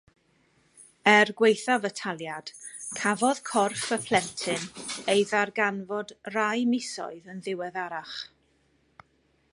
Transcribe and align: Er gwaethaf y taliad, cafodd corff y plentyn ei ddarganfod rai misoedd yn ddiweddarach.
Er 1.11 1.31
gwaethaf 1.41 1.85
y 1.89 1.91
taliad, 1.99 2.49
cafodd 3.01 3.43
corff 3.51 3.85
y 3.97 3.99
plentyn 4.07 4.65
ei 5.15 5.29
ddarganfod 5.35 6.17
rai 6.39 6.67
misoedd 6.75 7.33
yn 7.35 7.45
ddiweddarach. 7.49 8.19